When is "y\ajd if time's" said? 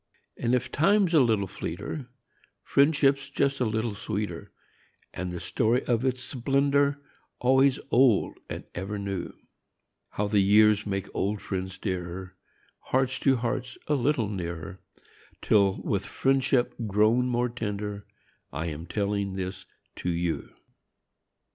0.41-1.13